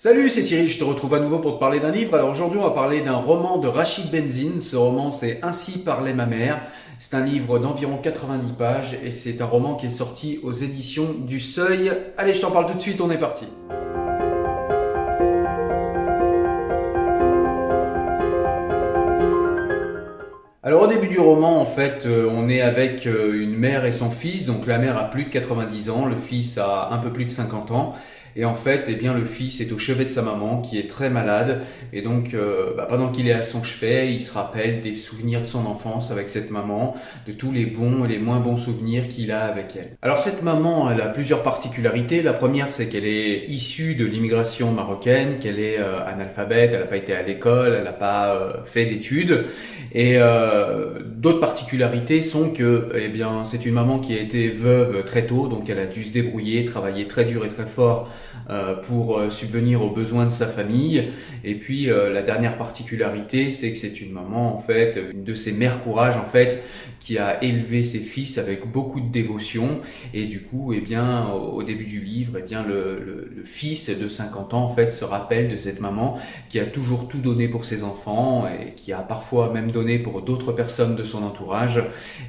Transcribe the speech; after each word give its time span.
Salut, 0.00 0.30
c'est 0.30 0.44
Cyril, 0.44 0.70
je 0.70 0.78
te 0.78 0.84
retrouve 0.84 1.14
à 1.14 1.18
nouveau 1.18 1.40
pour 1.40 1.54
te 1.54 1.58
parler 1.58 1.80
d'un 1.80 1.90
livre. 1.90 2.14
Alors 2.14 2.30
aujourd'hui, 2.30 2.60
on 2.60 2.62
va 2.62 2.70
parler 2.70 3.00
d'un 3.00 3.16
roman 3.16 3.58
de 3.58 3.66
Rachid 3.66 4.12
Benzine. 4.12 4.60
Ce 4.60 4.76
roman, 4.76 5.10
c'est 5.10 5.40
Ainsi 5.42 5.80
parlait 5.80 6.14
ma 6.14 6.24
mère. 6.24 6.62
C'est 7.00 7.16
un 7.16 7.24
livre 7.24 7.58
d'environ 7.58 7.96
90 8.00 8.52
pages 8.52 8.96
et 9.04 9.10
c'est 9.10 9.40
un 9.40 9.46
roman 9.46 9.74
qui 9.74 9.86
est 9.86 9.90
sorti 9.90 10.38
aux 10.44 10.52
éditions 10.52 11.16
du 11.18 11.40
Seuil. 11.40 11.90
Allez, 12.16 12.32
je 12.32 12.40
t'en 12.40 12.52
parle 12.52 12.66
tout 12.66 12.74
de 12.74 12.80
suite, 12.80 13.00
on 13.00 13.10
est 13.10 13.18
parti. 13.18 13.46
Alors 20.62 20.82
au 20.82 20.86
début 20.86 21.08
du 21.08 21.18
roman, 21.18 21.60
en 21.60 21.66
fait, 21.66 22.06
euh, 22.06 22.28
on 22.30 22.48
est 22.48 22.60
avec 22.60 23.06
euh, 23.08 23.42
une 23.42 23.56
mère 23.56 23.84
et 23.84 23.90
son 23.90 24.10
fils. 24.10 24.46
Donc 24.46 24.68
la 24.68 24.78
mère 24.78 24.96
a 24.96 25.10
plus 25.10 25.24
de 25.24 25.30
90 25.30 25.90
ans, 25.90 26.06
le 26.06 26.14
fils 26.14 26.56
a 26.56 26.90
un 26.92 26.98
peu 26.98 27.10
plus 27.10 27.24
de 27.24 27.30
50 27.30 27.72
ans. 27.72 27.96
Et 28.36 28.44
en 28.44 28.54
fait, 28.54 28.84
eh 28.88 28.94
bien, 28.94 29.14
le 29.14 29.24
fils 29.24 29.60
est 29.60 29.72
au 29.72 29.78
chevet 29.78 30.04
de 30.04 30.10
sa 30.10 30.22
maman 30.22 30.60
qui 30.60 30.78
est 30.78 30.88
très 30.88 31.10
malade. 31.10 31.62
Et 31.92 32.02
donc, 32.02 32.34
euh, 32.34 32.74
bah, 32.76 32.86
pendant 32.88 33.08
qu'il 33.08 33.28
est 33.28 33.32
à 33.32 33.42
son 33.42 33.62
chevet, 33.62 34.12
il 34.12 34.20
se 34.20 34.32
rappelle 34.32 34.80
des 34.80 34.94
souvenirs 34.94 35.40
de 35.40 35.46
son 35.46 35.66
enfance 35.66 36.10
avec 36.10 36.28
cette 36.28 36.50
maman, 36.50 36.94
de 37.26 37.32
tous 37.32 37.52
les 37.52 37.66
bons 37.66 38.04
et 38.04 38.08
les 38.08 38.18
moins 38.18 38.40
bons 38.40 38.56
souvenirs 38.56 39.08
qu'il 39.08 39.32
a 39.32 39.44
avec 39.44 39.76
elle. 39.76 39.96
Alors 40.02 40.18
cette 40.18 40.42
maman, 40.42 40.90
elle 40.90 41.00
a 41.00 41.08
plusieurs 41.08 41.42
particularités. 41.42 42.22
La 42.22 42.32
première, 42.32 42.72
c'est 42.72 42.86
qu'elle 42.86 43.06
est 43.06 43.46
issue 43.48 43.94
de 43.94 44.04
l'immigration 44.04 44.72
marocaine, 44.72 45.38
qu'elle 45.38 45.58
est 45.58 45.78
euh, 45.78 46.06
analphabète, 46.06 46.70
elle 46.72 46.80
n'a 46.80 46.86
pas 46.86 46.96
été 46.96 47.14
à 47.14 47.22
l'école, 47.22 47.74
elle 47.74 47.84
n'a 47.84 47.92
pas 47.92 48.34
euh, 48.34 48.52
fait 48.64 48.86
d'études. 48.86 49.46
Et 49.94 50.18
d'autres 51.16 51.40
particularités 51.40 52.20
sont 52.20 52.50
que, 52.50 52.90
eh 52.94 53.08
bien, 53.08 53.46
c'est 53.46 53.64
une 53.64 53.72
maman 53.72 54.00
qui 54.00 54.12
a 54.12 54.20
été 54.20 54.48
veuve 54.48 55.02
très 55.06 55.22
tôt, 55.22 55.48
donc 55.48 55.70
elle 55.70 55.78
a 55.78 55.86
dû 55.86 56.04
se 56.04 56.12
débrouiller, 56.12 56.66
travailler 56.66 57.06
très 57.06 57.24
dur 57.24 57.46
et 57.46 57.48
très 57.48 57.64
fort 57.64 58.10
pour 58.86 59.18
euh, 59.18 59.30
subvenir 59.30 59.82
aux 59.82 59.90
besoins 59.90 60.24
de 60.24 60.30
sa 60.30 60.46
famille. 60.46 61.08
Et 61.44 61.54
puis 61.54 61.90
euh, 61.90 62.10
la 62.12 62.22
dernière 62.22 62.56
particularité, 62.56 63.50
c'est 63.50 63.72
que 63.72 63.78
c'est 63.78 64.00
une 64.00 64.12
maman 64.12 64.56
en 64.56 64.58
fait, 64.58 64.98
une 65.12 65.24
de 65.24 65.34
ces 65.34 65.52
mères 65.52 65.82
courage 65.82 66.16
en 66.16 66.24
fait, 66.24 66.62
qui 67.00 67.18
a 67.18 67.42
élevé 67.44 67.82
ses 67.82 67.98
fils 68.00 68.38
avec 68.38 68.70
beaucoup 68.70 69.00
de 69.00 69.10
dévotion. 69.10 69.80
Et 70.14 70.24
du 70.24 70.42
coup, 70.42 70.72
eh 70.72 70.80
bien, 70.80 71.28
au 71.28 71.62
début 71.62 71.84
du 71.84 72.00
livre, 72.00 72.38
eh 72.38 72.42
bien, 72.42 72.64
le, 72.64 72.98
le, 73.04 73.30
le 73.34 73.44
fils 73.44 73.90
de 73.90 74.08
50 74.08 74.54
ans 74.54 74.64
en 74.64 74.74
fait 74.74 74.92
se 74.92 75.04
rappelle 75.04 75.48
de 75.48 75.56
cette 75.56 75.80
maman 75.80 76.18
qui 76.48 76.58
a 76.58 76.66
toujours 76.66 77.08
tout 77.08 77.18
donné 77.18 77.48
pour 77.48 77.64
ses 77.64 77.82
enfants 77.82 78.48
et 78.48 78.74
qui 78.74 78.92
a 78.92 79.00
parfois 79.00 79.52
même 79.52 79.70
donné 79.70 79.98
pour 79.98 80.22
d'autres 80.22 80.52
personnes 80.52 80.96
de 80.96 81.04
son 81.04 81.22
entourage. 81.22 81.82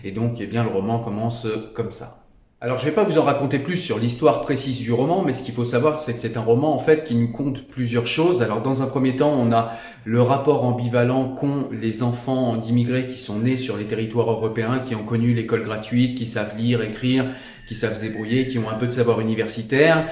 Et 0.04 0.12
donc, 0.12 0.38
eh 0.40 0.48
bien, 0.48 0.64
le 0.64 0.70
roman 0.70 1.00
commence 1.00 1.48
comme 1.74 1.92
ça. 1.92 2.19
Alors 2.62 2.78
je 2.78 2.84
ne 2.84 2.90
vais 2.90 2.96
pas 2.96 3.06
vous 3.06 3.18
en 3.18 3.24
raconter 3.24 3.58
plus 3.58 3.78
sur 3.78 4.00
l'histoire 4.00 4.42
précise 4.42 4.82
du 4.82 4.92
roman, 4.92 5.24
mais 5.26 5.32
ce 5.32 5.44
qu'il 5.44 5.54
faut 5.54 5.64
savoir 5.64 5.98
c'est 5.98 6.12
que 6.12 6.20
c'est 6.20 6.36
un 6.36 6.42
roman 6.42 6.76
en 6.76 6.80
fait 6.80 7.06
qui 7.06 7.16
nous 7.16 7.32
compte 7.32 7.66
plusieurs 7.70 8.06
choses. 8.06 8.42
Alors 8.42 8.62
dans 8.62 8.82
un 8.82 8.88
premier 8.88 9.16
temps 9.16 9.32
on 9.32 9.54
a 9.54 9.72
le 10.04 10.22
rapport 10.22 10.66
ambivalent 10.66 11.30
qu'ont 11.30 11.70
les 11.72 12.04
enfants 12.04 12.58
d'immigrés 12.58 13.06
qui 13.06 13.18
sont 13.18 13.40
nés 13.40 13.56
sur 13.56 13.78
les 13.78 13.86
territoires 13.86 14.30
européens, 14.30 14.80
qui 14.80 14.94
ont 14.94 15.06
connu 15.06 15.34
l'école 15.34 15.64
gratuite, 15.64 16.18
qui 16.18 16.26
savent 16.26 16.58
lire, 16.58 16.82
écrire, 16.82 17.28
qui 17.66 17.76
savent 17.76 17.96
se 17.96 18.02
débrouiller, 18.02 18.46
qui 18.46 18.60
ont 18.60 18.70
un 18.70 18.76
peu 18.76 18.88
de 18.88 18.92
savoir 18.92 19.22
universitaire. 19.22 20.10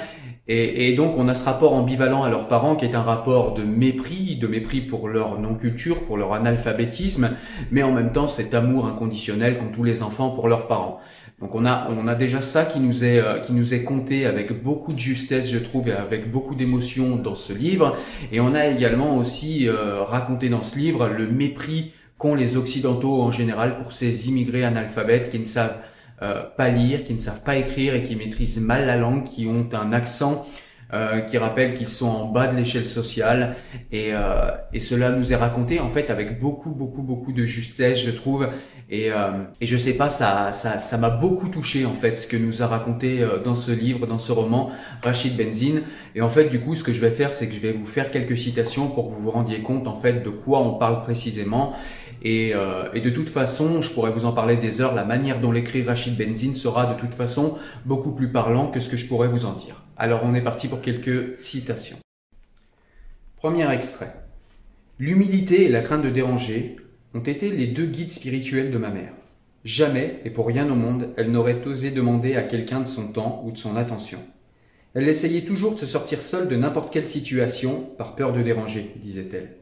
Et, 0.48 0.88
et, 0.88 0.96
donc 0.96 1.18
on 1.18 1.28
a 1.28 1.36
ce 1.36 1.44
rapport 1.44 1.74
ambivalent 1.74 2.24
à 2.24 2.30
leurs 2.30 2.48
parents 2.48 2.78
qui 2.78 2.86
est 2.86 2.96
un 2.96 3.02
rapport 3.02 3.56
de 3.56 3.64
mépris, 3.64 4.38
de 4.38 4.48
mépris 4.48 4.80
pour 4.80 5.10
leur 5.10 5.38
non-culture, 5.42 6.06
pour 6.06 6.16
leur 6.16 6.32
analphabétisme, 6.32 7.32
mais 7.72 7.84
en 7.84 7.92
même 7.92 8.14
temps 8.14 8.30
cet 8.30 8.54
amour 8.54 8.86
inconditionnel 8.86 9.58
qu'ont 9.58 9.74
tous 9.74 9.84
les 9.84 10.02
enfants 10.02 10.30
pour 10.30 10.48
leurs 10.48 10.70
parents. 10.70 11.02
Donc 11.40 11.54
on 11.54 11.66
a, 11.68 11.88
on 11.92 12.08
a 12.08 12.16
déjà 12.16 12.42
ça 12.42 12.66
qui 12.66 12.80
nous 12.80 13.04
est, 13.04 13.20
euh, 13.20 13.40
qui 13.40 13.54
nous 13.54 13.76
est 13.76 13.84
compté 13.84 14.26
avec 14.26 14.64
beaucoup 14.64 14.92
de 14.92 14.98
justesse, 14.98 15.50
je 15.52 15.60
trouve, 15.60 15.88
et 15.88 15.94
avec 15.94 16.32
beaucoup 16.32 16.56
d'émotion 16.56 17.16
dans 17.16 17.36
ce 17.36 17.54
livre. 17.54 17.96
Et 18.32 18.40
on 18.40 18.56
a 18.56 18.66
également 18.66 19.18
aussi 19.18 19.70
euh, 19.70 20.04
raconté 20.04 20.50
dans 20.50 20.64
ce 20.64 20.80
livre 20.80 21.08
le 21.08 21.28
mépris 21.28 21.92
qu'ont 22.18 22.34
les 22.34 22.58
Occidentaux 22.58 23.22
en 23.22 23.32
général 23.32 23.78
pour 23.78 23.92
ces 23.92 24.28
immigrés 24.30 24.64
analphabètes 24.64 25.30
qui 25.30 25.38
ne 25.38 25.46
savent 25.46 25.78
euh, 26.24 26.44
pas 26.58 26.70
lire, 26.70 27.04
qui 27.04 27.14
ne 27.14 27.20
savent 27.20 27.44
pas 27.44 27.58
écrire 27.58 27.94
et 27.94 28.02
qui 28.02 28.16
maîtrisent 28.16 28.60
mal 28.60 28.88
la 28.88 28.96
langue, 28.96 29.24
qui 29.24 29.46
ont 29.46 29.70
un 29.74 29.94
accent 29.94 30.48
euh, 30.94 31.20
qui 31.20 31.38
rappellent 31.38 31.74
qu'ils 31.74 31.88
sont 31.88 32.08
en 32.08 32.26
bas 32.26 32.48
de 32.48 32.56
l'échelle 32.56 32.86
sociale. 32.86 33.56
Et, 33.92 34.10
euh, 34.14 34.52
et, 34.74 34.80
cela 34.80 35.12
nous 35.12 35.34
est 35.34 35.36
raconté 35.36 35.80
en 35.80 35.90
fait 35.90 36.10
avec 36.10 36.40
beaucoup 36.40 36.72
beaucoup 36.72 37.02
beaucoup 37.02 37.34
de 37.34 37.44
justesse 37.46 38.00
je 38.00 38.12
trouve. 38.12 38.48
Et, 38.90 39.12
euh, 39.12 39.44
et 39.60 39.66
je 39.66 39.76
sais 39.76 39.94
pas 39.94 40.08
ça 40.08 40.54
ça 40.54 40.80
ça 40.80 40.98
m'a 40.98 41.10
beaucoup 41.10 41.50
touché 41.50 41.86
en 41.86 41.94
fait 41.94 42.16
ce 42.16 42.26
que 42.26 42.38
nous 42.38 42.64
a 42.64 42.68
raconté 42.68 43.22
euh, 43.22 43.38
dans 43.44 43.56
ce 43.56 43.72
livre 43.72 44.08
dans 44.08 44.20
ce 44.20 44.32
roman 44.32 44.70
Rachid 45.04 45.36
Benzine 45.36 45.82
et 46.16 46.22
en 46.22 46.30
fait 46.30 46.46
du 46.46 46.62
coup 46.62 46.74
ce 46.74 46.84
que 46.84 46.94
je 46.94 47.02
vais 47.02 47.12
faire 47.12 47.34
c'est 47.34 47.50
que 47.50 47.54
je 47.54 47.60
vais 47.60 47.74
vous 47.74 47.86
faire 47.86 48.12
quelques 48.12 48.38
citations 48.38 48.88
pour 48.88 49.10
que 49.10 49.16
vous 49.16 49.24
vous 49.24 49.32
rendiez 49.32 49.60
compte 49.60 49.88
en 49.88 49.96
fait 49.96 50.24
de 50.24 50.30
quoi 50.30 50.60
on 50.60 50.76
parle 50.76 51.02
précisément 51.02 51.74
et, 52.30 52.54
euh, 52.54 52.90
et, 52.94 53.00
de 53.00 53.10
toute 53.10 53.30
façon, 53.30 53.82
je 53.82 53.90
pourrais 53.94 54.12
vous 54.12 54.26
en 54.26 54.34
parler 54.34 54.58
des 54.58 54.82
heures, 54.82 54.94
la 54.94 55.06
manière 55.06 55.40
dont 55.40 55.54
l'écrit 55.54 55.84
Rachid 55.84 56.18
Benzine 56.18 56.56
sera 56.56 56.94
de 56.94 57.00
toute 57.00 57.14
façon 57.14 57.58
beaucoup 57.86 58.12
plus 58.12 58.30
parlant 58.34 58.68
que 58.68 58.82
ce 58.82 58.90
que 58.90 58.98
je 58.98 59.08
pourrais 59.08 59.30
vous 59.30 59.46
en 59.46 59.54
dire. 59.54 59.84
Alors 59.96 60.24
on 60.26 60.34
est 60.34 60.42
parti 60.42 60.68
pour 60.68 60.82
quelques 60.82 61.40
citations. 61.40 61.96
Premier 63.38 63.72
extrait. 63.72 64.14
L'humilité 65.00 65.64
et 65.64 65.70
la 65.70 65.80
crainte 65.80 66.04
de 66.04 66.10
déranger 66.10 66.76
ont 67.14 67.22
été 67.22 67.50
les 67.50 67.68
deux 67.68 67.86
guides 67.86 68.12
spirituels 68.12 68.72
de 68.72 68.78
ma 68.78 68.90
mère. 68.90 69.14
Jamais, 69.64 70.20
et 70.26 70.30
pour 70.30 70.48
rien 70.48 70.70
au 70.70 70.76
monde, 70.76 71.14
elle 71.16 71.32
n'aurait 71.32 71.66
osé 71.66 71.92
demander 71.92 72.36
à 72.36 72.44
quelqu'un 72.44 72.82
de 72.82 72.86
son 72.86 73.08
temps 73.08 73.42
ou 73.46 73.52
de 73.52 73.58
son 73.58 73.78
attention. 73.78 74.20
Elle 74.94 75.08
essayait 75.08 75.46
toujours 75.46 75.76
de 75.76 75.80
se 75.80 75.86
sortir 75.86 76.22
seule 76.22 76.50
de 76.50 76.58
n'importe 76.58 76.92
quelle 76.92 77.08
situation 77.08 77.90
par 77.98 78.16
peur 78.16 78.34
de 78.34 78.42
déranger, 78.42 78.92
disait-elle. 78.98 79.57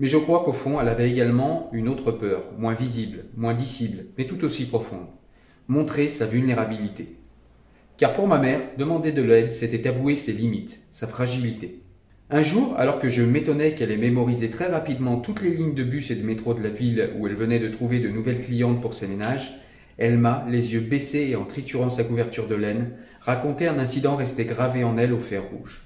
Mais 0.00 0.06
je 0.06 0.16
crois 0.16 0.42
qu'au 0.44 0.52
fond, 0.52 0.80
elle 0.80 0.88
avait 0.88 1.10
également 1.10 1.70
une 1.72 1.88
autre 1.88 2.10
peur, 2.10 2.42
moins 2.58 2.74
visible, 2.74 3.26
moins 3.36 3.54
dissible, 3.54 4.06
mais 4.18 4.26
tout 4.26 4.44
aussi 4.44 4.66
profonde. 4.66 5.06
Montrer 5.68 6.08
sa 6.08 6.26
vulnérabilité. 6.26 7.16
Car 7.96 8.12
pour 8.12 8.26
ma 8.26 8.38
mère, 8.38 8.60
demander 8.76 9.12
de 9.12 9.22
l'aide, 9.22 9.52
c'était 9.52 9.88
avouer 9.88 10.16
ses 10.16 10.32
limites, 10.32 10.80
sa 10.90 11.06
fragilité. 11.06 11.80
Un 12.30 12.42
jour, 12.42 12.74
alors 12.76 12.98
que 12.98 13.08
je 13.08 13.22
m'étonnais 13.22 13.74
qu'elle 13.74 13.92
ait 13.92 13.96
mémorisé 13.96 14.50
très 14.50 14.66
rapidement 14.66 15.18
toutes 15.18 15.42
les 15.42 15.50
lignes 15.50 15.74
de 15.74 15.84
bus 15.84 16.10
et 16.10 16.16
de 16.16 16.26
métro 16.26 16.54
de 16.54 16.62
la 16.62 16.70
ville 16.70 17.10
où 17.16 17.28
elle 17.28 17.36
venait 17.36 17.60
de 17.60 17.68
trouver 17.68 18.00
de 18.00 18.08
nouvelles 18.08 18.40
clientes 18.40 18.80
pour 18.80 18.94
ses 18.94 19.06
ménages, 19.06 19.60
elle 19.96 20.18
m'a, 20.18 20.44
les 20.50 20.72
yeux 20.72 20.80
baissés 20.80 21.28
et 21.30 21.36
en 21.36 21.44
triturant 21.44 21.90
sa 21.90 22.02
couverture 22.02 22.48
de 22.48 22.56
laine, 22.56 22.96
raconté 23.20 23.68
un 23.68 23.78
incident 23.78 24.16
resté 24.16 24.44
gravé 24.44 24.82
en 24.82 24.96
elle 24.96 25.12
au 25.12 25.20
fer 25.20 25.44
rouge. 25.52 25.82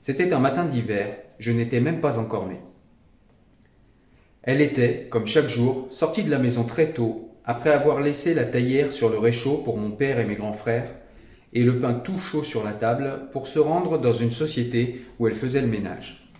C'était 0.00 0.32
un 0.32 0.40
matin 0.40 0.64
d'hiver, 0.64 1.16
je 1.38 1.52
n'étais 1.52 1.80
même 1.80 2.00
pas 2.00 2.18
encore 2.18 2.48
né. 2.48 2.56
Elle 4.46 4.60
était, 4.60 5.08
comme 5.10 5.26
chaque 5.26 5.48
jour, 5.48 5.88
sortie 5.90 6.22
de 6.22 6.30
la 6.30 6.38
maison 6.38 6.62
très 6.62 6.92
tôt, 6.92 7.32
après 7.44 7.70
avoir 7.70 8.00
laissé 8.00 8.32
la 8.32 8.44
taillère 8.44 8.92
sur 8.92 9.08
le 9.08 9.18
réchaud 9.18 9.58
pour 9.64 9.76
mon 9.76 9.90
père 9.90 10.20
et 10.20 10.24
mes 10.24 10.36
grands 10.36 10.52
frères, 10.52 10.94
et 11.52 11.64
le 11.64 11.80
pain 11.80 11.94
tout 11.94 12.16
chaud 12.16 12.44
sur 12.44 12.62
la 12.62 12.70
table 12.70 13.28
pour 13.32 13.48
se 13.48 13.58
rendre 13.58 13.98
dans 13.98 14.12
une 14.12 14.30
société 14.30 15.00
où 15.18 15.26
elle 15.26 15.34
faisait 15.34 15.62
le 15.62 15.66
ménage. 15.66 16.30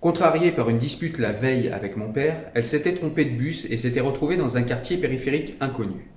Contrariée 0.00 0.52
par 0.52 0.68
une 0.68 0.76
dispute 0.76 1.18
la 1.18 1.32
veille 1.32 1.70
avec 1.70 1.96
mon 1.96 2.12
père, 2.12 2.36
elle 2.52 2.66
s'était 2.66 2.92
trompée 2.92 3.24
de 3.24 3.38
bus 3.38 3.66
et 3.70 3.78
s'était 3.78 4.00
retrouvée 4.00 4.36
dans 4.36 4.58
un 4.58 4.62
quartier 4.62 4.98
périphérique 4.98 5.54
inconnu. 5.60 6.10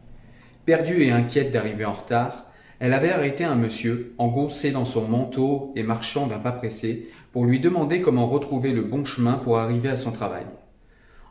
Perdue 0.66 1.04
et 1.04 1.12
inquiète 1.12 1.54
d'arriver 1.54 1.86
en 1.86 1.94
retard, 1.94 2.52
elle 2.82 2.92
avait 2.92 3.12
arrêté 3.12 3.46
un 3.46 3.56
monsieur, 3.56 4.14
engoncé 4.18 4.72
dans 4.72 4.84
son 4.84 5.08
manteau 5.08 5.72
et 5.78 5.84
marchant 5.84 6.28
d'un 6.28 6.40
pas 6.40 6.52
pressé, 6.52 7.08
pour 7.32 7.46
lui 7.46 7.62
demander 7.62 8.02
comment 8.02 8.28
retrouver 8.28 8.74
le 8.74 8.82
bon 8.82 9.06
chemin 9.06 9.34
pour 9.34 9.58
arriver 9.58 9.88
à 9.88 9.96
son 9.96 10.12
travail. 10.12 10.44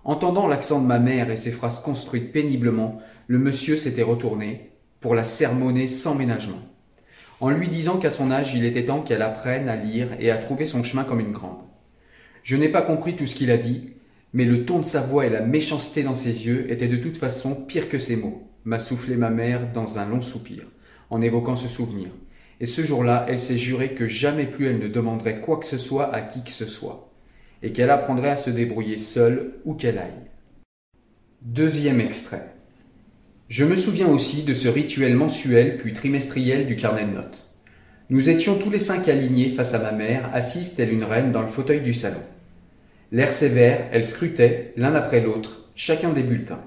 Entendant 0.05 0.47
l'accent 0.47 0.81
de 0.81 0.87
ma 0.87 0.99
mère 0.99 1.31
et 1.31 1.37
ses 1.37 1.51
phrases 1.51 1.81
construites 1.81 2.33
péniblement, 2.33 3.01
le 3.27 3.39
monsieur 3.39 3.77
s'était 3.77 4.03
retourné, 4.03 4.73
pour 5.01 5.15
la 5.15 5.25
sermonner 5.25 5.87
sans 5.87 6.15
ménagement 6.15 6.63
en 7.41 7.51
lui 7.51 7.69
disant 7.69 7.99
qu'à 7.99 8.11
son 8.11 8.31
âge 8.31 8.55
il 8.55 8.65
était 8.65 8.87
temps 8.87 9.03
qu'elle 9.03 9.23
apprenne 9.23 9.69
à 9.69 9.77
lire 9.77 10.09
et 10.19 10.31
à 10.31 10.37
trouver 10.37 10.65
son 10.65 10.83
chemin 10.83 11.05
comme 11.05 11.21
une 11.21 11.33
grande. 11.33 11.63
Je 12.43 12.57
n'ai 12.57 12.69
pas 12.69 12.83
compris 12.83 13.17
tout 13.17 13.27
ce 13.27 13.35
qu'il 13.35 13.51
a 13.51 13.57
dit, 13.57 13.91
mais 14.33 14.45
le 14.45 14.65
ton 14.65 14.81
de 14.81 14.85
sa 14.85 15.01
voix 15.01 15.27
et 15.27 15.31
la 15.31 15.43
méchanceté 15.43 16.03
dans 16.03 16.15
ses 16.15 16.47
yeux 16.47 16.71
étaient 16.71 16.89
de 16.89 16.97
toute 16.97 17.17
façon 17.17 17.55
pires 17.55 17.89
que 17.89 17.99
ses 17.99 18.17
mots, 18.17 18.49
m'a 18.65 18.79
soufflé 18.79 19.17
ma 19.17 19.31
mère 19.31 19.73
dans 19.73 19.99
un 19.99 20.07
long 20.07 20.21
soupir, 20.21 20.65
en 21.11 21.21
évoquant 21.21 21.57
ce 21.57 21.69
souvenir. 21.69 22.09
Et 22.61 22.67
ce 22.67 22.83
jour-là, 22.83 23.27
elle 23.29 23.39
s'est 23.39 23.59
juré 23.59 23.95
que 23.95 24.07
jamais 24.07 24.47
plus 24.47 24.67
elle 24.67 24.79
ne 24.79 24.89
demanderait 24.89 25.41
quoi 25.41 25.59
que 25.59 25.67
ce 25.67 25.79
soit 25.79 26.13
à 26.13 26.21
qui 26.21 26.43
que 26.43 26.51
ce 26.51 26.67
soit, 26.67 27.08
et 27.63 27.73
qu'elle 27.73 27.91
apprendrait 27.91 28.31
à 28.31 28.37
se 28.37 28.51
débrouiller 28.51 28.99
seule 28.99 29.55
où 29.65 29.75
qu'elle 29.75 29.99
aille. 29.99 30.29
Deuxième 31.43 32.01
extrait. 32.01 32.55
Je 33.49 33.65
me 33.65 33.77
souviens 33.77 34.09
aussi 34.09 34.43
de 34.43 34.55
ce 34.55 34.69
rituel 34.69 35.15
mensuel 35.15 35.79
puis 35.79 35.95
trimestriel 35.95 36.67
du 36.67 36.77
carnet 36.77 37.07
de 37.07 37.15
notes. 37.15 37.55
Nous 38.11 38.29
étions 38.31 38.59
tous 38.59 38.71
les 38.71 38.79
cinq 38.79 39.09
alignés 39.09 39.51
face 39.51 39.75
à 39.75 39.79
ma 39.79 39.93
mère, 39.93 40.31
assise 40.33 40.75
telle 40.75 40.93
une 40.93 41.05
reine 41.05 41.33
dans 41.33 41.43
le 41.43 41.49
fauteuil 41.49 41.81
du 41.81 41.95
salon. 41.95 42.23
L'air 43.13 43.33
sévère, 43.33 43.89
elle 43.93 44.05
scrutait, 44.05 44.73
l'un 44.77 44.95
après 44.95 45.21
l'autre, 45.21 45.71
chacun 45.75 46.11
des 46.11 46.23
bulletins. 46.23 46.65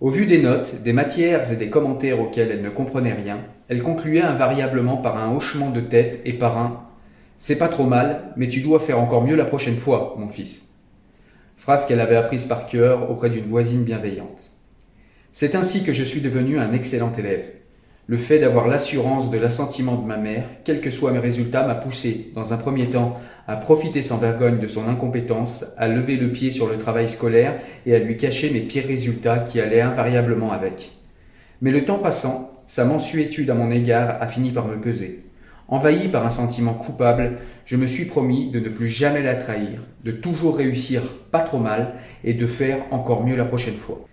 Au 0.00 0.08
vu 0.08 0.26
des 0.26 0.40
notes, 0.40 0.82
des 0.82 0.92
matières 0.92 1.52
et 1.52 1.56
des 1.56 1.68
commentaires 1.68 2.20
auxquels 2.20 2.50
elle 2.50 2.62
ne 2.62 2.70
comprenait 2.70 3.12
rien, 3.12 3.40
elle 3.68 3.82
concluait 3.82 4.20
invariablement 4.20 4.96
par 4.96 5.16
un 5.16 5.34
hochement 5.34 5.70
de 5.70 5.80
tête 5.80 6.22
et 6.24 6.32
par 6.32 6.58
un 6.58 6.89
C'est 7.42 7.56
pas 7.56 7.68
trop 7.68 7.84
mal, 7.84 8.34
mais 8.36 8.48
tu 8.48 8.60
dois 8.60 8.80
faire 8.80 9.00
encore 9.00 9.24
mieux 9.24 9.34
la 9.34 9.46
prochaine 9.46 9.78
fois, 9.78 10.14
mon 10.18 10.28
fils. 10.28 10.74
Phrase 11.56 11.86
qu'elle 11.86 12.02
avait 12.02 12.16
apprise 12.16 12.44
par 12.44 12.66
cœur 12.66 13.10
auprès 13.10 13.30
d'une 13.30 13.46
voisine 13.46 13.82
bienveillante. 13.82 14.50
C'est 15.32 15.54
ainsi 15.54 15.82
que 15.82 15.94
je 15.94 16.04
suis 16.04 16.20
devenu 16.20 16.58
un 16.58 16.72
excellent 16.72 17.10
élève. 17.18 17.50
Le 18.08 18.18
fait 18.18 18.40
d'avoir 18.40 18.68
l'assurance 18.68 19.30
de 19.30 19.38
l'assentiment 19.38 19.94
de 19.94 20.06
ma 20.06 20.18
mère, 20.18 20.44
quels 20.64 20.82
que 20.82 20.90
soient 20.90 21.12
mes 21.12 21.18
résultats, 21.18 21.66
m'a 21.66 21.76
poussé, 21.76 22.30
dans 22.34 22.52
un 22.52 22.58
premier 22.58 22.90
temps, 22.90 23.18
à 23.46 23.56
profiter 23.56 24.02
sans 24.02 24.18
vergogne 24.18 24.58
de 24.58 24.68
son 24.68 24.86
incompétence, 24.86 25.64
à 25.78 25.88
lever 25.88 26.18
le 26.18 26.30
pied 26.32 26.50
sur 26.50 26.68
le 26.68 26.76
travail 26.76 27.08
scolaire 27.08 27.58
et 27.86 27.94
à 27.94 28.00
lui 28.00 28.18
cacher 28.18 28.50
mes 28.50 28.60
pires 28.60 28.86
résultats 28.86 29.38
qui 29.38 29.62
allaient 29.62 29.80
invariablement 29.80 30.52
avec. 30.52 30.90
Mais 31.62 31.70
le 31.70 31.86
temps 31.86 32.00
passant, 32.00 32.54
sa 32.66 32.84
mensuétude 32.84 33.48
à 33.48 33.54
mon 33.54 33.70
égard 33.70 34.20
a 34.20 34.26
fini 34.26 34.50
par 34.50 34.66
me 34.66 34.78
peser. 34.78 35.24
Envahi 35.70 36.08
par 36.08 36.26
un 36.26 36.30
sentiment 36.30 36.74
coupable, 36.74 37.38
je 37.64 37.76
me 37.76 37.86
suis 37.86 38.04
promis 38.04 38.50
de 38.50 38.58
ne 38.58 38.68
plus 38.68 38.88
jamais 38.88 39.22
la 39.22 39.36
trahir, 39.36 39.80
de 40.04 40.10
toujours 40.10 40.56
réussir 40.56 41.02
pas 41.30 41.40
trop 41.40 41.60
mal 41.60 41.94
et 42.24 42.34
de 42.34 42.46
faire 42.48 42.78
encore 42.90 43.24
mieux 43.24 43.36
la 43.36 43.44
prochaine 43.44 43.76
fois. 43.76 44.04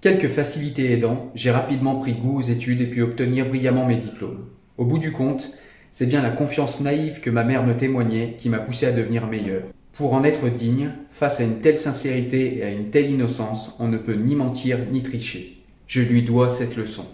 Quelques 0.00 0.28
facilités 0.28 0.90
aidant, 0.90 1.30
j'ai 1.34 1.50
rapidement 1.50 1.96
pris 1.96 2.14
goût 2.14 2.38
aux 2.38 2.42
études 2.42 2.80
et 2.80 2.86
pu 2.86 3.02
obtenir 3.02 3.46
brillamment 3.46 3.86
mes 3.86 3.98
diplômes. 3.98 4.46
Au 4.78 4.86
bout 4.86 4.98
du 4.98 5.12
compte, 5.12 5.52
c'est 5.90 6.06
bien 6.06 6.22
la 6.22 6.30
confiance 6.30 6.80
naïve 6.80 7.20
que 7.20 7.28
ma 7.28 7.44
mère 7.44 7.66
me 7.66 7.76
témoignait 7.76 8.34
qui 8.38 8.48
m'a 8.48 8.58
poussé 8.58 8.86
à 8.86 8.92
devenir 8.92 9.26
meilleur. 9.26 9.64
Pour 9.92 10.14
en 10.14 10.24
être 10.24 10.48
digne, 10.48 10.92
face 11.10 11.40
à 11.40 11.44
une 11.44 11.60
telle 11.60 11.76
sincérité 11.76 12.56
et 12.56 12.62
à 12.64 12.70
une 12.70 12.88
telle 12.88 13.10
innocence, 13.10 13.76
on 13.78 13.88
ne 13.88 13.98
peut 13.98 14.14
ni 14.14 14.34
mentir 14.34 14.78
ni 14.90 15.02
tricher. 15.02 15.62
Je 15.86 16.00
lui 16.00 16.22
dois 16.22 16.48
cette 16.48 16.76
leçon. 16.76 17.04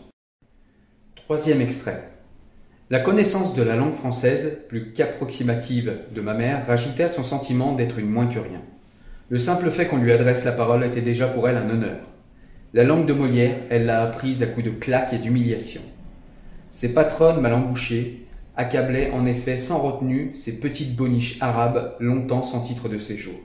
Troisième 1.17 1.61
extrait. 1.61 2.09
La 2.91 3.01
connaissance 3.01 3.55
de 3.55 3.63
la 3.63 3.77
langue 3.77 3.97
française, 3.97 4.61
plus 4.67 4.95
qu'approximative, 4.95 5.99
de 6.15 6.23
ma 6.23 6.33
mère, 6.33 6.67
rajoutait 6.67 7.03
à 7.03 7.09
son 7.11 7.23
sentiment 7.23 7.75
d'être 7.75 7.99
une 7.99 8.09
moins 8.09 8.27
que 8.27 8.39
rien. 8.39 8.63
Le 9.29 9.37
simple 9.37 9.71
fait 9.71 9.87
qu'on 9.87 9.99
lui 9.99 10.11
adresse 10.11 10.47
la 10.47 10.53
parole 10.53 10.83
était 10.83 11.03
déjà 11.03 11.27
pour 11.27 11.51
elle 11.51 11.59
un 11.59 11.69
honneur. 11.69 11.99
La 12.73 12.85
langue 12.85 13.05
de 13.05 13.13
Molière, 13.13 13.59
elle 13.69 13.85
l'a 13.85 14.03
apprise 14.03 14.43
à 14.43 14.47
coups 14.47 14.65
de 14.65 14.71
claques 14.71 15.13
et 15.13 15.19
d'humiliation. 15.19 15.83
Ses 16.71 16.95
patronnes 16.95 17.43
mal 17.43 17.53
embouchées 17.53 18.27
accablaient 18.57 19.11
en 19.11 19.27
effet 19.27 19.59
sans 19.59 19.81
retenue 19.81 20.33
ces 20.35 20.53
petites 20.53 20.97
boniches 20.97 21.37
arabes 21.43 21.95
longtemps 22.01 22.43
sans 22.43 22.63
titre 22.63 22.89
de 22.89 22.97
séjour. 22.97 23.39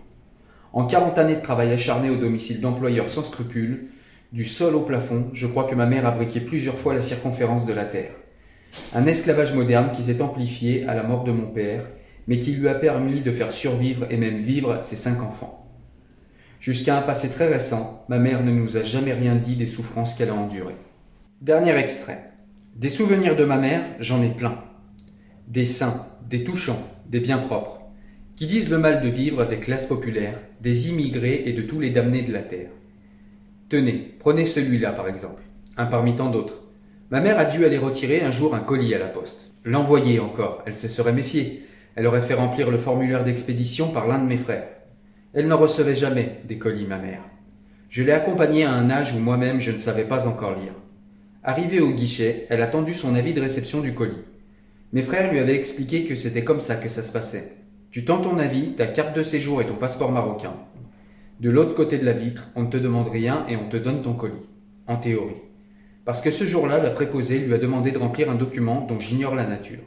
En 0.71 0.85
quarante 0.85 1.17
années 1.17 1.35
de 1.35 1.41
travail 1.41 1.73
acharné 1.73 2.09
au 2.09 2.15
domicile 2.15 2.61
d'employeurs 2.61 3.09
sans 3.09 3.23
scrupules, 3.23 3.89
du 4.31 4.45
sol 4.45 4.73
au 4.73 4.83
plafond, 4.83 5.25
je 5.33 5.47
crois 5.47 5.65
que 5.65 5.75
ma 5.75 5.85
mère 5.85 6.05
a 6.05 6.11
briqué 6.11 6.39
plusieurs 6.39 6.79
fois 6.79 6.93
la 6.93 7.01
circonférence 7.01 7.65
de 7.65 7.73
la 7.73 7.83
terre. 7.83 8.11
Un 8.93 9.05
esclavage 9.05 9.53
moderne 9.53 9.91
qui 9.91 10.03
s'est 10.03 10.21
amplifié 10.21 10.85
à 10.87 10.95
la 10.95 11.03
mort 11.03 11.23
de 11.23 11.31
mon 11.31 11.47
père, 11.47 11.85
mais 12.27 12.39
qui 12.39 12.53
lui 12.53 12.67
a 12.67 12.75
permis 12.75 13.21
de 13.21 13.31
faire 13.31 13.51
survivre 13.51 14.07
et 14.09 14.17
même 14.17 14.37
vivre 14.37 14.79
ses 14.83 14.95
cinq 14.95 15.21
enfants. 15.21 15.57
Jusqu'à 16.59 16.97
un 16.97 17.01
passé 17.01 17.29
très 17.29 17.51
récent, 17.51 18.05
ma 18.07 18.19
mère 18.19 18.43
ne 18.43 18.51
nous 18.51 18.77
a 18.77 18.83
jamais 18.83 19.13
rien 19.13 19.35
dit 19.35 19.55
des 19.55 19.67
souffrances 19.67 20.15
qu'elle 20.15 20.29
a 20.29 20.35
endurées. 20.35 20.77
Dernier 21.41 21.75
extrait. 21.75 22.31
Des 22.75 22.89
souvenirs 22.89 23.35
de 23.35 23.43
ma 23.43 23.57
mère, 23.57 23.81
j'en 23.99 24.23
ai 24.23 24.29
plein. 24.29 24.57
Des 25.47 25.65
saints, 25.65 26.07
des 26.29 26.43
touchants, 26.45 26.87
des 27.09 27.19
bien 27.19 27.37
propres, 27.37 27.81
qui 28.35 28.47
disent 28.47 28.69
le 28.69 28.77
mal 28.77 29.01
de 29.01 29.09
vivre 29.09 29.45
des 29.45 29.59
classes 29.59 29.85
populaires, 29.85 30.39
des 30.61 30.89
immigrés 30.89 31.43
et 31.45 31.53
de 31.53 31.61
tous 31.61 31.79
les 31.79 31.89
damnés 31.89 32.23
de 32.23 32.31
la 32.31 32.41
terre. 32.41 32.69
Tenez, 33.67 34.15
prenez 34.19 34.45
celui-là 34.45 34.93
par 34.93 35.07
exemple, 35.07 35.43
un 35.77 35.85
parmi 35.85 36.15
tant 36.15 36.29
d'autres. 36.29 36.62
Ma 37.11 37.21
mère 37.21 37.37
a 37.37 37.45
dû 37.45 37.65
aller 37.65 37.77
retirer 37.77 38.21
un 38.21 38.31
jour 38.31 38.55
un 38.55 38.59
colis 38.59 38.93
à 38.95 38.99
la 38.99 39.07
poste. 39.07 39.51
L'envoyer 39.65 40.19
encore, 40.19 40.63
elle 40.65 40.75
se 40.75 40.87
serait 40.87 41.13
méfiée. 41.13 41.63
Elle 41.95 42.07
aurait 42.07 42.21
fait 42.21 42.33
remplir 42.33 42.71
le 42.71 42.77
formulaire 42.77 43.23
d'expédition 43.23 43.89
par 43.89 44.07
l'un 44.07 44.19
de 44.19 44.27
mes 44.27 44.37
frères. 44.37 44.67
Elle 45.33 45.47
n'en 45.47 45.57
recevait 45.57 45.95
jamais 45.95 46.41
des 46.45 46.57
colis, 46.57 46.87
ma 46.87 46.97
mère. 46.97 47.21
Je 47.89 48.01
l'ai 48.03 48.11
accompagnée 48.11 48.63
à 48.63 48.73
un 48.73 48.89
âge 48.89 49.13
où 49.13 49.19
moi-même 49.19 49.59
je 49.59 49.71
ne 49.71 49.77
savais 49.77 50.05
pas 50.05 50.27
encore 50.27 50.57
lire. 50.59 50.73
Arrivée 51.43 51.81
au 51.81 51.91
guichet, 51.91 52.47
elle 52.49 52.61
a 52.61 52.67
tendu 52.67 52.93
son 52.93 53.15
avis 53.15 53.33
de 53.33 53.41
réception 53.41 53.81
du 53.81 53.93
colis. 53.93 54.23
Mes 54.93 55.03
frères 55.03 55.31
lui 55.31 55.39
avaient 55.39 55.55
expliqué 55.55 56.03
que 56.03 56.15
c'était 56.15 56.43
comme 56.43 56.59
ça 56.59 56.75
que 56.75 56.89
ça 56.89 57.03
se 57.03 57.11
passait. 57.11 57.57
Tu 57.91 58.05
tends 58.05 58.21
ton 58.21 58.37
avis, 58.37 58.73
ta 58.73 58.87
carte 58.87 59.15
de 59.15 59.21
séjour 59.21 59.61
et 59.61 59.67
ton 59.67 59.75
passeport 59.75 60.11
marocain. 60.11 60.53
De 61.39 61.49
l'autre 61.49 61.75
côté 61.75 61.97
de 61.97 62.05
la 62.05 62.13
vitre, 62.13 62.49
on 62.55 62.63
ne 62.63 62.69
te 62.69 62.77
demande 62.77 63.07
rien 63.07 63.45
et 63.47 63.57
on 63.57 63.69
te 63.69 63.77
donne 63.77 64.01
ton 64.01 64.13
colis. 64.13 64.49
En 64.87 64.97
théorie. 64.97 65.41
Parce 66.05 66.21
que 66.21 66.31
ce 66.31 66.43
jour-là, 66.43 66.79
la 66.79 66.89
préposée 66.89 67.39
lui 67.39 67.53
a 67.53 67.57
demandé 67.57 67.91
de 67.91 67.97
remplir 67.97 68.29
un 68.29 68.35
document 68.35 68.85
dont 68.85 68.99
j'ignore 68.99 69.35
la 69.35 69.45
nature. 69.45 69.83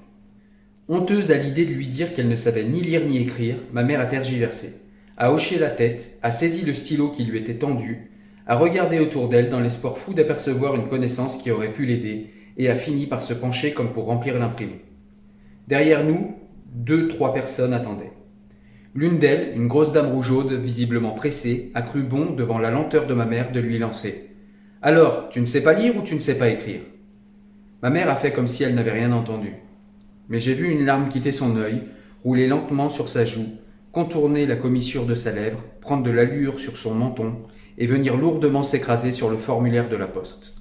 Honteuse 0.88 1.32
à 1.32 1.36
l'idée 1.36 1.66
de 1.66 1.72
lui 1.72 1.86
dire 1.86 2.14
qu'elle 2.14 2.28
ne 2.28 2.36
savait 2.36 2.64
ni 2.64 2.80
lire 2.80 3.04
ni 3.04 3.18
écrire, 3.18 3.56
ma 3.72 3.82
mère 3.82 4.00
a 4.00 4.06
tergiversé 4.06 4.86
a 5.16 5.32
hoché 5.32 5.58
la 5.58 5.70
tête, 5.70 6.18
a 6.22 6.30
saisi 6.30 6.64
le 6.64 6.74
stylo 6.74 7.08
qui 7.08 7.24
lui 7.24 7.38
était 7.38 7.54
tendu, 7.54 8.10
a 8.46 8.56
regardé 8.56 8.98
autour 8.98 9.28
d'elle 9.28 9.48
dans 9.48 9.60
l'espoir 9.60 9.96
fou 9.96 10.12
d'apercevoir 10.12 10.74
une 10.74 10.86
connaissance 10.86 11.38
qui 11.38 11.50
aurait 11.50 11.72
pu 11.72 11.86
l'aider, 11.86 12.30
et 12.58 12.68
a 12.68 12.74
fini 12.74 13.06
par 13.06 13.22
se 13.22 13.34
pencher 13.34 13.72
comme 13.72 13.92
pour 13.92 14.04
remplir 14.04 14.38
l'imprimé. 14.38 14.84
Derrière 15.68 16.04
nous, 16.04 16.36
deux, 16.74 17.08
trois 17.08 17.34
personnes 17.34 17.72
attendaient. 17.72 18.12
L'une 18.94 19.18
d'elles, 19.18 19.52
une 19.56 19.68
grosse 19.68 19.92
dame 19.92 20.12
rougeaude, 20.12 20.52
visiblement 20.52 21.10
pressée, 21.10 21.70
a 21.74 21.82
cru 21.82 22.02
bon, 22.02 22.32
devant 22.32 22.58
la 22.58 22.70
lenteur 22.70 23.06
de 23.06 23.14
ma 23.14 23.26
mère, 23.26 23.52
de 23.52 23.60
lui 23.60 23.78
lancer. 23.78 24.30
Alors, 24.82 25.30
tu 25.30 25.40
ne 25.40 25.46
sais 25.46 25.62
pas 25.62 25.72
lire 25.72 25.96
ou 25.96 26.02
tu 26.02 26.14
ne 26.14 26.20
sais 26.20 26.36
pas 26.36 26.48
écrire? 26.48 26.80
Ma 27.82 27.88
mère 27.90 28.10
a 28.10 28.16
fait 28.16 28.32
comme 28.32 28.46
si 28.46 28.62
elle 28.62 28.74
n'avait 28.74 28.92
rien 28.92 29.12
entendu. 29.12 29.54
Mais 30.28 30.38
j'ai 30.38 30.54
vu 30.54 30.68
une 30.68 30.84
larme 30.84 31.08
quitter 31.08 31.32
son 31.32 31.56
œil, 31.56 31.82
rouler 32.22 32.46
lentement 32.46 32.90
sur 32.90 33.08
sa 33.08 33.24
joue, 33.24 33.46
contourner 33.92 34.46
la 34.46 34.56
commissure 34.56 35.06
de 35.06 35.14
sa 35.14 35.32
lèvre, 35.32 35.62
prendre 35.80 36.02
de 36.02 36.10
l'allure 36.10 36.58
sur 36.58 36.76
son 36.76 36.94
menton 36.94 37.36
et 37.78 37.86
venir 37.86 38.16
lourdement 38.16 38.62
s'écraser 38.62 39.12
sur 39.12 39.30
le 39.30 39.38
formulaire 39.38 39.88
de 39.88 39.96
la 39.96 40.06
poste. 40.06 40.56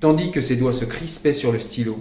Tandis 0.00 0.30
que 0.30 0.40
ses 0.40 0.56
doigts 0.56 0.72
se 0.72 0.84
crispaient 0.84 1.32
sur 1.32 1.52
le 1.52 1.58
stylo, 1.58 1.98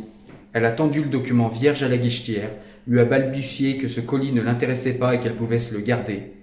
elle 0.54 0.66
a 0.66 0.72
tendu 0.72 1.02
le 1.02 1.10
document 1.10 1.50
vierge 1.50 1.84
à 1.84 1.90
la 1.90 1.98
guichetière, 1.98 2.52
lui 2.88 3.00
a 3.02 3.06
balbutié 3.06 3.78
que 3.78 3.90
ce 3.90 4.00
colis 4.00 4.32
ne 4.32 4.42
l'intéressait 4.42 4.98
pas 4.98 5.16
et 5.16 5.20
qu'elle 5.20 5.36
pouvait 5.36 5.60
se 5.60 5.74
le 5.74 5.82
garder. 5.82 6.37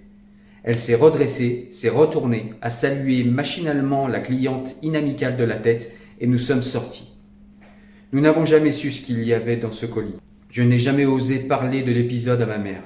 Elle 0.67 0.79
s'est 0.79 0.95
redressée, 0.95 1.67
s'est 1.69 1.89
retournée, 1.89 2.53
a 2.59 2.71
salué 2.71 3.23
machinalement 3.23 4.07
la 4.07 4.19
cliente 4.19 4.77
inamicale 4.81 5.37
de 5.37 5.43
la 5.43 5.57
tête 5.57 5.93
et 6.19 6.25
nous 6.25 6.39
sommes 6.39 6.63
sortis. 6.63 7.19
Nous 8.11 8.19
n'avons 8.19 8.45
jamais 8.45 8.71
su 8.71 8.89
ce 8.89 9.03
qu'il 9.03 9.23
y 9.23 9.31
avait 9.31 9.57
dans 9.57 9.69
ce 9.69 9.85
colis. 9.85 10.15
Je 10.49 10.63
n'ai 10.63 10.79
jamais 10.79 11.05
osé 11.05 11.37
parler 11.37 11.83
de 11.83 11.91
l'épisode 11.91 12.41
à 12.41 12.47
ma 12.47 12.57
mère. 12.57 12.81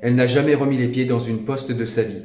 Elle 0.00 0.14
n'a 0.14 0.26
jamais 0.26 0.54
remis 0.54 0.78
les 0.78 0.88
pieds 0.88 1.04
dans 1.04 1.18
une 1.18 1.44
poste 1.44 1.72
de 1.72 1.84
sa 1.84 2.02
vie. 2.04 2.24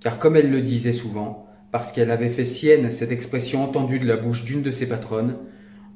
Car 0.00 0.18
comme 0.18 0.34
elle 0.34 0.50
le 0.50 0.60
disait 0.60 0.90
souvent, 0.90 1.46
parce 1.70 1.92
qu'elle 1.92 2.10
avait 2.10 2.28
fait 2.28 2.44
sienne 2.44 2.90
cette 2.90 3.12
expression 3.12 3.62
entendue 3.62 4.00
de 4.00 4.06
la 4.06 4.16
bouche 4.16 4.44
d'une 4.44 4.62
de 4.62 4.72
ses 4.72 4.88
patronnes, 4.88 5.38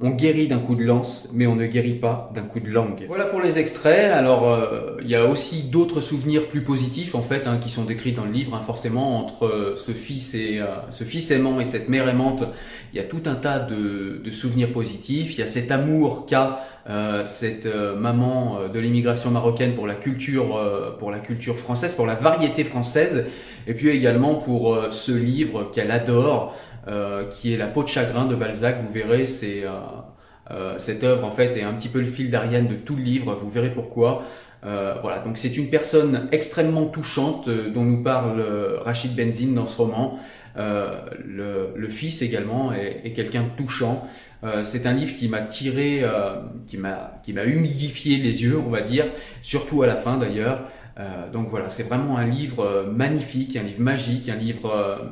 on 0.02 0.11
guérit 0.11 0.47
d'un 0.47 0.61
coup 0.61 0.75
de 0.75 0.83
lance, 0.83 1.28
mais 1.33 1.47
on 1.47 1.54
ne 1.54 1.66
guérit 1.66 1.95
pas 1.95 2.30
d'un 2.35 2.42
coup 2.42 2.59
de 2.59 2.71
langue. 2.71 3.04
Voilà 3.07 3.26
pour 3.26 3.42
les 3.42 3.59
extraits. 3.59 4.11
Alors, 4.11 4.49
euh, 4.49 4.97
il 5.02 5.09
y 5.09 5.14
a 5.14 5.26
aussi 5.26 5.64
d'autres 5.64 6.00
souvenirs 6.00 6.47
plus 6.47 6.62
positifs, 6.62 7.14
en 7.14 7.21
fait, 7.21 7.47
hein, 7.47 7.59
qui 7.59 7.69
sont 7.69 7.85
décrits 7.85 8.12
dans 8.12 8.25
le 8.25 8.33
livre. 8.33 8.54
Hein, 8.54 8.62
forcément, 8.64 9.19
entre 9.19 9.47
euh, 9.47 9.76
ce 9.76 9.92
fils 9.92 10.35
et 10.35 10.59
euh, 10.59 10.66
ce 10.88 11.04
fils 11.04 11.30
aimant 11.30 11.61
et 11.61 11.66
cette 11.66 11.90
mère 11.90 12.09
aimante, 12.09 12.45
il 12.95 12.97
y 12.97 13.00
a 13.00 13.04
tout 13.04 13.23
un 13.26 13.35
tas 13.35 13.59
de, 13.59 14.23
de 14.25 14.30
souvenirs 14.30 14.73
positifs. 14.73 15.37
Il 15.37 15.40
y 15.40 15.45
a 15.45 15.47
cet 15.47 15.71
amour 15.71 16.25
qu'a 16.25 16.61
cette 17.26 17.68
maman 17.99 18.68
de 18.72 18.78
l'immigration 18.80 19.30
marocaine 19.30 19.75
pour 19.75 19.87
la 19.87 19.94
culture, 19.94 20.58
pour 20.99 21.10
la 21.10 21.18
culture 21.18 21.56
française, 21.56 21.94
pour 21.94 22.06
la 22.06 22.14
variété 22.14 22.64
française, 22.64 23.26
et 23.66 23.75
puis 23.75 23.90
également 23.90 24.37
pour 24.37 24.76
ce 24.90 25.12
livre 25.12 25.70
qu'elle 25.72 25.90
adore. 25.90 26.54
Euh, 26.88 27.25
qui 27.28 27.52
est 27.52 27.58
La 27.58 27.66
peau 27.66 27.82
de 27.82 27.88
chagrin 27.88 28.25
de 28.25 28.34
Balzac. 28.34 28.78
Vous 28.82 28.92
verrez, 28.92 29.26
c'est 29.26 29.64
euh, 29.64 29.70
euh, 30.50 30.78
cette 30.78 31.04
œuvre 31.04 31.26
en 31.26 31.30
fait 31.30 31.54
est 31.56 31.62
un 31.62 31.75
petit 31.75 31.90
peu 31.90 32.00
le 32.00 32.06
fil 32.06 32.30
d'Ariane 32.30 32.66
de 32.66 32.75
tout 32.75 32.96
le 32.96 33.02
livre. 33.02 33.34
Vous 33.34 33.50
verrez 33.50 33.70
pourquoi. 33.70 34.22
Voilà, 34.62 35.20
donc 35.24 35.38
c'est 35.38 35.56
une 35.56 35.68
personne 35.68 36.28
extrêmement 36.32 36.86
touchante 36.86 37.48
dont 37.48 37.84
nous 37.84 38.02
parle 38.02 38.44
Rachid 38.84 39.14
Benzine 39.14 39.54
dans 39.54 39.66
ce 39.66 39.76
roman. 39.78 40.18
Le, 40.56 41.88
fils 41.88 42.22
également 42.22 42.72
est, 42.72 43.12
quelqu'un 43.12 43.42
de 43.42 43.56
touchant. 43.56 44.06
c'est 44.64 44.86
un 44.86 44.92
livre 44.92 45.14
qui 45.14 45.28
m'a 45.28 45.40
tiré, 45.40 46.04
qui 46.66 46.76
m'a 46.76 47.18
qui 47.22 47.32
m'a 47.32 47.44
humidifié 47.44 48.18
les 48.18 48.42
yeux, 48.42 48.58
on 48.58 48.70
va 48.70 48.82
dire, 48.82 49.06
surtout 49.42 49.82
à 49.82 49.86
la 49.86 49.96
fin 49.96 50.18
d'ailleurs. 50.18 50.64
donc 51.32 51.48
voilà, 51.48 51.70
c'est 51.70 51.84
vraiment 51.84 52.18
un 52.18 52.26
livre 52.26 52.86
magnifique, 52.92 53.56
un 53.56 53.62
livre 53.62 53.80
magique, 53.80 54.28
un 54.28 54.36
livre 54.36 55.10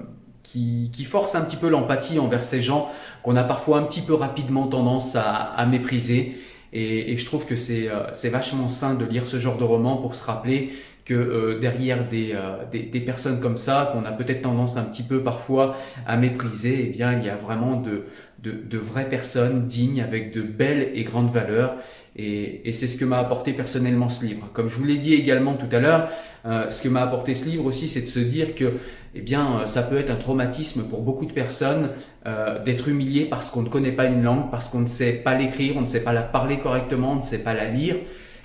qui, 0.92 1.04
force 1.04 1.34
un 1.34 1.42
petit 1.42 1.56
peu 1.56 1.68
l'empathie 1.68 2.18
envers 2.18 2.44
ces 2.44 2.62
gens 2.62 2.88
qu'on 3.22 3.36
a 3.36 3.44
parfois 3.44 3.78
un 3.78 3.82
petit 3.82 4.00
peu 4.00 4.14
rapidement 4.14 4.66
tendance 4.66 5.16
à, 5.16 5.66
mépriser. 5.66 6.38
Et, 6.72 7.16
je 7.16 7.24
trouve 7.24 7.46
que 7.46 7.54
euh, 7.54 8.06
c'est 8.12 8.28
vachement 8.28 8.68
sain 8.68 8.94
de 8.94 9.04
lire 9.04 9.26
ce 9.26 9.38
genre 9.38 9.56
de 9.56 9.64
roman 9.64 9.96
pour 9.96 10.14
se 10.14 10.24
rappeler 10.24 10.70
que 11.08 11.14
euh, 11.14 11.58
derrière 11.58 12.06
des, 12.06 12.36
des, 12.70 13.00
personnes 13.00 13.40
comme 13.40 13.56
ça, 13.56 13.90
qu'on 13.92 14.04
a 14.04 14.12
peut-être 14.12 14.42
tendance 14.42 14.76
un 14.76 14.82
petit 14.82 15.02
peu 15.02 15.22
parfois 15.22 15.74
à 16.06 16.18
mépriser, 16.18 16.84
eh 16.88 16.92
bien, 16.92 17.18
il 17.18 17.24
y 17.24 17.30
a 17.30 17.36
vraiment 17.36 17.82
de, 17.82 18.78
vraies 18.78 19.08
personnes 19.08 19.64
dignes 19.64 20.02
avec 20.02 20.34
de 20.34 20.42
belles 20.42 20.90
et 20.94 21.04
grandes 21.04 21.30
valeurs. 21.30 21.76
Et, 22.16 22.72
c'est 22.72 22.86
ce 22.86 22.98
que 22.98 23.06
m'a 23.06 23.18
apporté 23.18 23.54
personnellement 23.54 24.10
ce 24.10 24.26
livre. 24.26 24.50
Comme 24.52 24.68
je 24.68 24.74
vous 24.74 24.84
l'ai 24.84 24.98
dit 24.98 25.14
également 25.14 25.54
tout 25.54 25.74
à 25.74 25.78
l'heure, 25.78 26.08
euh, 26.44 26.70
ce 26.70 26.82
que 26.82 26.88
m'a 26.88 27.02
apporté 27.02 27.34
ce 27.34 27.46
livre 27.46 27.64
aussi, 27.64 27.88
c'est 27.88 28.02
de 28.02 28.06
se 28.06 28.18
dire 28.18 28.54
que, 28.54 28.74
eh 29.14 29.20
bien, 29.20 29.64
ça 29.64 29.82
peut 29.82 29.96
être 29.96 30.10
un 30.10 30.16
traumatisme 30.16 30.82
pour 30.84 31.00
beaucoup 31.00 31.24
de 31.24 31.32
personnes 31.32 31.88
euh, 32.26 32.62
d'être 32.62 32.88
humilié 32.88 33.24
parce 33.24 33.50
qu'on 33.50 33.62
ne 33.62 33.68
connaît 33.68 33.92
pas 33.92 34.04
une 34.04 34.22
langue, 34.22 34.50
parce 34.50 34.68
qu'on 34.68 34.80
ne 34.80 34.86
sait 34.88 35.12
pas 35.12 35.34
l'écrire, 35.34 35.74
on 35.78 35.80
ne 35.80 35.86
sait 35.86 36.04
pas 36.04 36.12
la 36.12 36.22
parler 36.22 36.58
correctement, 36.58 37.12
on 37.12 37.16
ne 37.16 37.22
sait 37.22 37.42
pas 37.42 37.54
la 37.54 37.64
lire. 37.64 37.96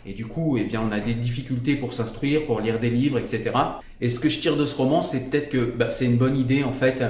Et 0.06 0.14
du 0.14 0.26
coup, 0.26 0.58
eh 0.58 0.66
bien, 0.66 0.82
on 0.82 0.92
a 0.92 1.00
des 1.00 1.14
difficultés 1.14 1.76
pour 1.76 1.94
s'instruire, 1.94 2.46
pour 2.46 2.60
lire 2.60 2.80
des 2.80 2.90
livres, 2.90 3.18
etc. 3.18 3.52
Et 4.02 4.10
ce 4.10 4.20
que 4.20 4.30
je 4.30 4.40
tire 4.40 4.58
de 4.58 4.66
ce 4.66 4.76
roman, 4.76 5.02
c'est 5.02 5.30
peut-être 5.30 5.50
que 5.50 5.74
bah, 5.78 5.90
c'est 5.90 6.06
une 6.06 6.18
bonne 6.18 6.38
idée, 6.38 6.64
en 6.64 6.74
fait, 6.74 7.04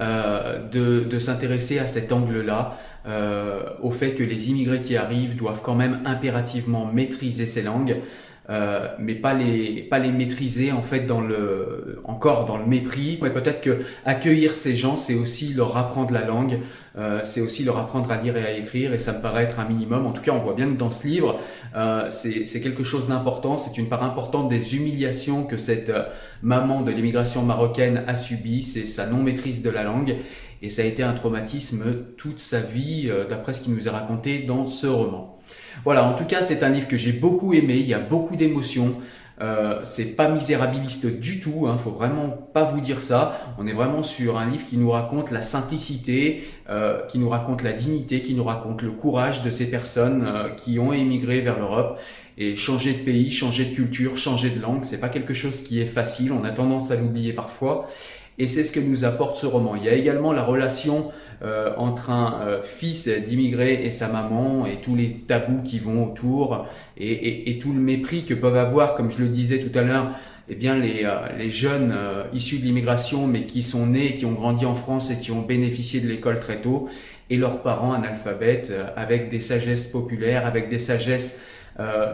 euh, 0.00 0.68
de, 0.68 1.18
s'intéresser 1.18 1.78
à 1.78 1.86
cet 1.86 2.12
angle-là, 2.12 2.78
euh, 3.06 3.62
au 3.82 3.90
fait 3.90 4.14
que 4.14 4.22
les 4.22 4.50
immigrés 4.50 4.80
qui 4.80 4.96
arrivent 4.96 5.36
doivent 5.36 5.60
quand 5.62 5.74
même 5.74 6.00
impérativement 6.04 6.86
maîtriser 6.92 7.46
ces 7.46 7.62
langues. 7.62 7.96
Euh, 8.50 8.88
mais 8.98 9.14
pas 9.14 9.34
les 9.34 9.82
pas 9.82 9.98
les 9.98 10.10
maîtriser 10.10 10.72
en 10.72 10.80
fait 10.80 11.00
dans 11.00 11.20
le 11.20 12.00
encore 12.04 12.46
dans 12.46 12.56
le 12.56 12.64
mépris. 12.64 13.18
Mais 13.22 13.30
peut-être 13.30 13.60
que 13.60 13.78
accueillir 14.06 14.54
ces 14.54 14.74
gens, 14.74 14.96
c'est 14.96 15.14
aussi 15.14 15.52
leur 15.52 15.76
apprendre 15.76 16.12
la 16.14 16.24
langue, 16.24 16.58
euh, 16.98 17.20
c'est 17.22 17.40
aussi 17.40 17.62
leur 17.62 17.78
apprendre 17.78 18.10
à 18.10 18.16
lire 18.16 18.36
et 18.36 18.44
à 18.44 18.52
écrire, 18.52 18.92
et 18.92 18.98
ça 18.98 19.12
me 19.12 19.20
paraît 19.20 19.44
être 19.44 19.60
un 19.60 19.64
minimum. 19.64 20.06
En 20.06 20.12
tout 20.12 20.22
cas, 20.22 20.32
on 20.32 20.40
voit 20.40 20.54
bien 20.54 20.68
que 20.68 20.76
dans 20.76 20.90
ce 20.90 21.06
livre, 21.06 21.38
euh, 21.76 22.08
c'est 22.10 22.60
quelque 22.60 22.82
chose 22.82 23.08
d'important. 23.08 23.56
C'est 23.56 23.78
une 23.78 23.88
part 23.88 24.02
importante 24.02 24.48
des 24.48 24.74
humiliations 24.74 25.44
que 25.44 25.56
cette 25.56 25.90
euh, 25.90 26.04
maman 26.42 26.82
de 26.82 26.90
l'immigration 26.90 27.42
marocaine 27.42 28.02
a 28.08 28.16
subi, 28.16 28.62
c'est 28.62 28.86
sa 28.86 29.06
non 29.06 29.22
maîtrise 29.22 29.62
de 29.62 29.70
la 29.70 29.84
langue. 29.84 30.16
Et 30.62 30.68
ça 30.68 30.82
a 30.82 30.84
été 30.84 31.02
un 31.02 31.12
traumatisme 31.12 31.84
toute 32.16 32.38
sa 32.38 32.60
vie, 32.60 33.06
euh, 33.08 33.26
d'après 33.28 33.54
ce 33.54 33.62
qu'il 33.62 33.74
nous 33.74 33.86
est 33.86 33.90
raconté 33.90 34.40
dans 34.40 34.66
ce 34.66 34.86
roman. 34.86 35.38
Voilà, 35.84 36.04
en 36.04 36.14
tout 36.14 36.24
cas, 36.24 36.42
c'est 36.42 36.62
un 36.62 36.68
livre 36.68 36.88
que 36.88 36.96
j'ai 36.96 37.12
beaucoup 37.12 37.54
aimé. 37.54 37.76
Il 37.76 37.86
y 37.86 37.94
a 37.94 38.00
beaucoup 38.00 38.36
d'émotions. 38.36 38.96
Euh, 39.40 39.80
c'est 39.84 40.16
pas 40.16 40.28
misérabiliste 40.28 41.06
du 41.06 41.38
tout, 41.38 41.68
hein, 41.68 41.76
faut 41.76 41.92
vraiment 41.92 42.30
pas 42.30 42.64
vous 42.64 42.80
dire 42.80 43.00
ça. 43.00 43.54
On 43.58 43.68
est 43.68 43.72
vraiment 43.72 44.02
sur 44.02 44.36
un 44.36 44.50
livre 44.50 44.66
qui 44.66 44.76
nous 44.76 44.90
raconte 44.90 45.30
la 45.30 45.42
simplicité, 45.42 46.42
euh, 46.68 47.06
qui 47.06 47.18
nous 47.18 47.28
raconte 47.28 47.62
la 47.62 47.72
dignité, 47.72 48.20
qui 48.20 48.34
nous 48.34 48.42
raconte 48.42 48.82
le 48.82 48.90
courage 48.90 49.44
de 49.44 49.50
ces 49.52 49.70
personnes 49.70 50.24
euh, 50.26 50.48
qui 50.50 50.80
ont 50.80 50.92
émigré 50.92 51.40
vers 51.40 51.56
l'Europe 51.56 52.00
et 52.36 52.56
changer 52.56 52.94
de 52.94 53.04
pays, 53.04 53.30
changer 53.30 53.66
de 53.66 53.74
culture, 53.74 54.16
changer 54.16 54.50
de 54.50 54.60
langue, 54.60 54.84
c'est 54.84 55.00
pas 55.00 55.08
quelque 55.08 55.34
chose 55.34 55.62
qui 55.62 55.80
est 55.80 55.86
facile. 55.86 56.32
On 56.32 56.44
a 56.44 56.50
tendance 56.50 56.90
à 56.90 56.96
l'oublier 56.96 57.32
parfois. 57.32 57.86
Et 58.38 58.46
c'est 58.46 58.62
ce 58.64 58.72
que 58.72 58.80
nous 58.80 59.04
apporte 59.04 59.36
ce 59.36 59.46
roman. 59.46 59.74
Il 59.74 59.84
y 59.84 59.88
a 59.88 59.94
également 59.94 60.32
la 60.32 60.44
relation 60.44 61.10
euh, 61.42 61.72
entre 61.76 62.10
un 62.10 62.40
euh, 62.42 62.62
fils 62.62 63.08
d'immigré 63.08 63.84
et 63.84 63.90
sa 63.90 64.08
maman 64.08 64.66
et 64.66 64.80
tous 64.80 64.94
les 64.96 65.12
tabous 65.12 65.62
qui 65.62 65.78
vont 65.78 66.04
autour 66.06 66.66
et, 66.96 67.10
et, 67.12 67.50
et, 67.50 67.58
tout 67.58 67.72
le 67.72 67.80
mépris 67.80 68.24
que 68.24 68.34
peuvent 68.34 68.56
avoir, 68.56 68.94
comme 68.94 69.10
je 69.10 69.18
le 69.18 69.28
disais 69.28 69.58
tout 69.60 69.76
à 69.78 69.82
l'heure, 69.82 70.10
eh 70.48 70.54
bien 70.54 70.76
les, 70.76 71.04
euh, 71.04 71.36
les 71.38 71.48
jeunes 71.50 71.94
issus 72.32 72.58
de 72.58 72.64
l'immigration 72.64 73.26
mais 73.26 73.42
qui 73.42 73.62
sont 73.62 73.86
nés, 73.86 74.14
qui 74.14 74.24
ont 74.24 74.32
grandi 74.32 74.66
en 74.66 74.74
France 74.74 75.10
et 75.10 75.18
qui 75.18 75.30
ont 75.30 75.42
bénéficié 75.42 76.00
de 76.00 76.08
l'école 76.08 76.40
très 76.40 76.60
tôt 76.60 76.88
et 77.30 77.36
leurs 77.36 77.62
parents 77.62 77.92
analphabètes 77.92 78.72
avec 78.96 79.28
des 79.28 79.40
sagesses 79.40 79.86
populaires, 79.86 80.46
avec 80.46 80.68
des 80.68 80.78
sagesses 80.78 81.38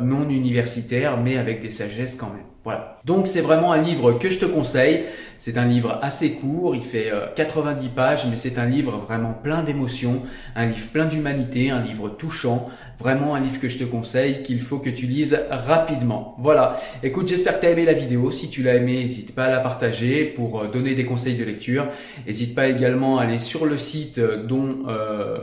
non 0.03 0.29
universitaires 0.29 1.19
mais 1.19 1.37
avec 1.37 1.63
des 1.63 1.71
sagesses 1.71 2.17
quand 2.17 2.29
même. 2.29 2.45
Voilà. 2.65 2.99
Donc 3.05 3.27
c'est 3.27 3.43
vraiment 3.43 3.73
un 3.73 3.81
livre 3.81 4.15
que 4.15 4.31
je 4.31 4.39
te 4.39 4.47
conseille. 4.47 5.05
C'est 5.37 5.59
un 5.59 5.67
livre 5.67 5.99
assez 6.01 6.33
court, 6.33 6.75
il 6.75 6.83
fait 6.83 7.13
90 7.37 7.85
euh, 7.85 7.89
pages, 7.95 8.27
mais 8.31 8.37
c'est 8.37 8.59
un 8.59 8.65
livre 8.65 8.97
vraiment 8.97 9.35
plein 9.35 9.63
d'émotions, 9.63 10.23
un 10.57 10.65
livre 10.65 10.87
plein 10.91 11.05
d'humanité, 11.05 11.71
un 11.71 11.83
livre 11.83 12.09
touchant, 12.09 12.65
vraiment 12.99 13.35
un 13.35 13.41
livre 13.41 13.61
que 13.61 13.69
je 13.69 13.77
te 13.77 13.85
conseille, 13.85 14.43
qu'il 14.43 14.61
faut 14.61 14.79
que 14.79 14.89
tu 14.89 15.05
lises 15.05 15.39
rapidement. 15.51 16.37
Voilà, 16.39 16.81
écoute, 17.03 17.29
j'espère 17.29 17.61
que 17.61 17.67
tu 17.67 17.73
aimé 17.73 17.85
la 17.85 17.93
vidéo. 17.93 18.31
Si 18.31 18.49
tu 18.49 18.63
l'as 18.63 18.77
aimé, 18.77 19.01
n'hésite 19.03 19.35
pas 19.35 19.45
à 19.45 19.51
la 19.51 19.61
partager 19.61 20.25
pour 20.25 20.61
euh, 20.61 20.69
donner 20.69 20.95
des 20.95 21.05
conseils 21.05 21.35
de 21.35 21.45
lecture. 21.45 21.89
N'hésite 22.27 22.55
pas 22.55 22.69
également 22.69 23.19
à 23.19 23.25
aller 23.25 23.41
sur 23.41 23.67
le 23.67 23.77
site 23.77 24.19
euh, 24.19 24.47
dont 24.47 24.87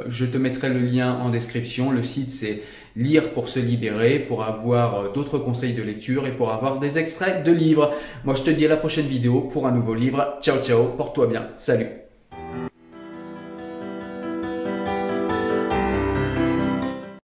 je 0.08 0.26
te 0.26 0.38
mettrai 0.38 0.70
le 0.70 0.80
lien 0.80 1.14
en 1.14 1.30
description. 1.30 1.92
Le 1.92 2.02
site 2.02 2.32
c'est 2.32 2.64
lire 2.96 3.30
pour 3.34 3.50
se 3.50 3.60
libérer, 3.60 4.20
pour 4.20 4.44
avoir 4.44 4.96
euh, 4.96 5.12
d'autres 5.12 5.40
conseils 5.40 5.74
de 5.74 5.84
lecture 5.84 6.28
et 6.28 6.32
pour 6.32 6.52
avoir 6.52 6.80
des 6.80 6.98
extraits 6.98 7.44
de 7.44 7.52
livres. 7.52 7.92
Moi, 8.24 8.36
je 8.36 8.44
te 8.44 8.50
dis 8.50 8.66
à 8.66 8.70
la 8.70 8.78
prochaine 8.78 9.08
vidéo 9.08 9.42
pour 9.42 9.68
un 9.68 9.72
nouveau 9.72 9.94
livre. 9.94 10.38
Ciao, 10.42 10.58
ciao, 10.62 10.86
porte-toi 10.98 11.28
bien. 11.28 11.48
Salut 11.56 12.01